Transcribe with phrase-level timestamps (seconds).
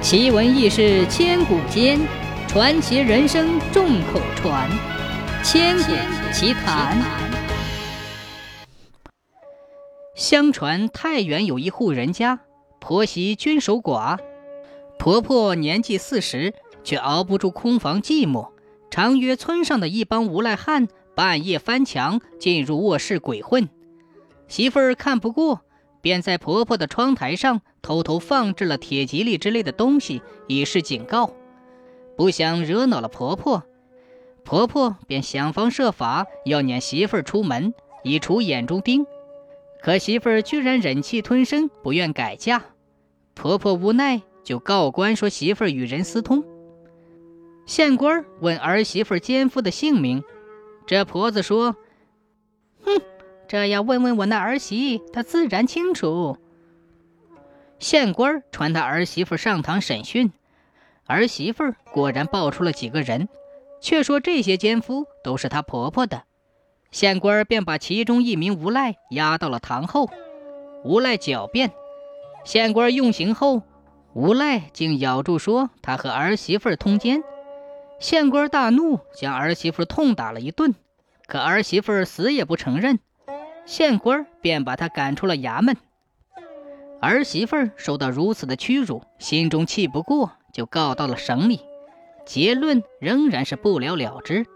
[0.00, 1.98] 奇闻异事千古间，
[2.46, 4.70] 传奇人生众口传。
[5.42, 5.92] 千古
[6.32, 6.96] 奇谈。
[10.14, 12.38] 相传太原有一户人家，
[12.78, 14.18] 婆媳均守寡，
[15.00, 16.54] 婆婆年纪四十，
[16.84, 18.50] 却熬不住空房寂寞，
[18.90, 20.86] 常约村上的一帮无赖汉
[21.16, 23.68] 半夜翻墙进入卧室鬼混。
[24.46, 25.62] 媳妇儿看不过。
[26.08, 31.34] 便在婆婆的窗台上偷偷放置了铁蒺藜之类的东西，以示警告。
[32.16, 33.62] 不想惹恼了婆婆，
[34.42, 39.04] 婆婆便想方设法要撵媳妇儿出门，以除眼中钉。
[39.82, 42.64] 可媳妇儿居然忍气吞声，不愿改嫁。
[43.34, 46.42] 婆婆无奈，就告官说媳妇儿与人私通。
[47.66, 50.24] 县官问儿媳妇奸夫的姓名，
[50.86, 51.76] 这婆子说：“。”
[53.48, 56.36] 这要问问我那儿媳，她自然清楚。
[57.78, 60.32] 县官传他儿媳妇上堂审讯，
[61.06, 63.28] 儿媳妇果然报出了几个人，
[63.80, 66.24] 却说这些奸夫都是她婆婆的。
[66.90, 70.10] 县官便把其中一名无赖押到了堂后。
[70.84, 71.72] 无赖狡辩，
[72.44, 73.62] 县官用刑后，
[74.12, 77.22] 无赖竟咬住说他和儿媳妇通奸。
[77.98, 80.74] 县官大怒，将儿媳妇痛打了一顿，
[81.26, 83.00] 可儿媳妇死也不承认。
[83.68, 85.76] 县官便把他赶出了衙门。
[87.02, 91.60] 儿媳妇受到如此的屈辱，心中气不过，就告到了省里。
[92.24, 94.46] 结论仍然是不了了之。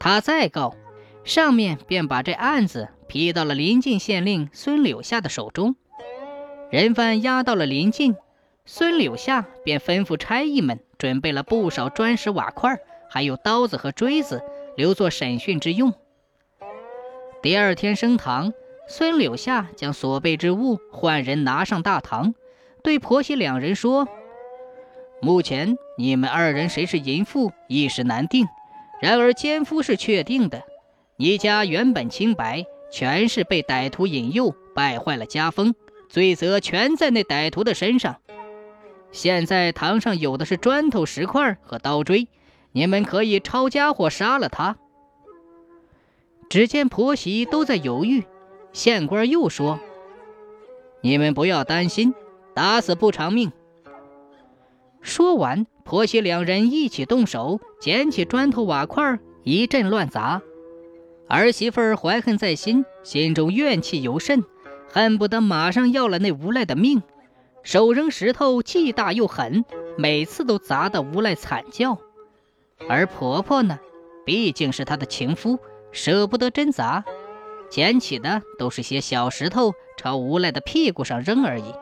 [0.00, 0.74] 他再告，
[1.22, 5.76] 上面便把这案子批到了临近县令孙柳下的手中。
[6.70, 8.16] 人犯押到了临近，
[8.64, 14.42] 孙柳下便吩咐差役们准备了不少砖石瓦块，还有刀子和锥子，
[14.78, 15.92] 留作审讯之用。
[17.46, 18.52] 第二天升堂，
[18.88, 22.34] 孙柳下将所备之物换人拿上大堂，
[22.82, 24.08] 对婆媳两人说
[25.22, 28.48] ：“目前你们二人谁是淫妇一时难定，
[29.00, 30.64] 然而奸夫是确定的。
[31.14, 35.72] 你家原本清白，全是被歹徒引诱，败坏了家风，
[36.08, 38.16] 罪责全在那歹徒的身上。
[39.12, 42.26] 现在堂上有的是砖头、石块和刀锥，
[42.72, 44.78] 你们可以抄家伙杀了他。”
[46.48, 48.24] 只见婆媳都在犹豫，
[48.72, 49.80] 县官又说
[51.02, 52.14] ：“你们不要担心，
[52.54, 53.52] 打死不偿命。”
[55.02, 60.42] 说完，婆媳两人一起动手，捡起砖头瓦块，一阵乱砸。
[61.28, 64.44] 儿媳妇怀恨在心，心中怨气尤甚，
[64.88, 67.02] 恨不得马上要了那无赖的命，
[67.62, 69.64] 手扔石头既大又狠，
[69.96, 71.98] 每次都砸得无赖惨叫。
[72.88, 73.78] 而婆婆呢，
[74.24, 75.58] 毕竟是她的情夫。
[75.92, 77.04] 舍不得真砸，
[77.70, 81.74] 捡起的都是些小石头，朝无赖的屁股上扔而已。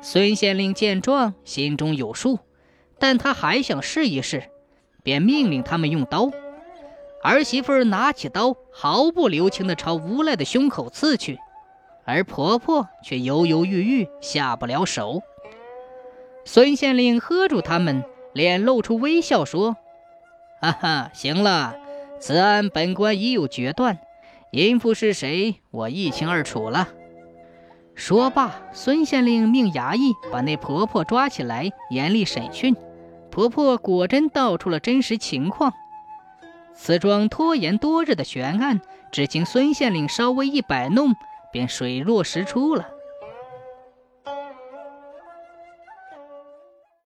[0.00, 2.38] 孙县令见状，心中有数，
[2.98, 4.44] 但他还想试一试，
[5.02, 6.30] 便命令他们用刀。
[7.22, 11.38] 儿媳妇拿起刀，毫不留情地朝无赖的胸口刺去，
[12.04, 15.20] 而婆婆却犹犹豫豫，下不了手。
[16.44, 19.76] 孙县令喝住他们，脸露出微笑，说
[20.62, 21.74] ：“哈哈，行了。”
[22.20, 23.98] 此案本官已有决断，
[24.50, 26.88] 淫妇是谁，我一清二楚了。
[27.94, 32.76] 说罢，孙县令命衙役把那婆婆抓起来，严厉审讯。
[33.30, 35.72] 婆婆果真道出了真实情况。
[36.74, 38.80] 此桩拖延多日的悬案，
[39.10, 41.14] 只经孙县令稍微一摆弄，
[41.52, 42.88] 便水落石出了。